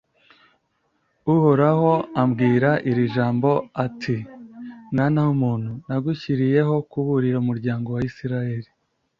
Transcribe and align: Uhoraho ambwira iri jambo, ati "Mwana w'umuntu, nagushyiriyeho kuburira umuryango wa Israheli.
Uhoraho 1.33 1.91
ambwira 2.21 2.69
iri 2.89 3.05
jambo, 3.15 3.51
ati 3.85 4.15
"Mwana 4.93 5.19
w'umuntu, 5.27 5.71
nagushyiriyeho 5.87 6.75
kuburira 6.91 7.37
umuryango 7.43 7.87
wa 7.95 8.01
Israheli. 8.09 8.69